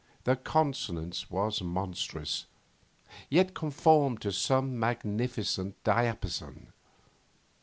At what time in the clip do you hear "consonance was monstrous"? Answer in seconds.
0.35-2.47